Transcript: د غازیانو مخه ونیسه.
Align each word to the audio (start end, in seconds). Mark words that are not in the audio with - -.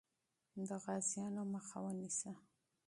د 0.67 0.69
غازیانو 0.83 1.41
مخه 1.53 1.77
ونیسه. 1.83 2.31